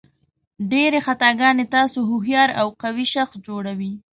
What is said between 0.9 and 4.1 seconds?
خطاګانې تاسو هوښیار او قوي شخص جوړوي.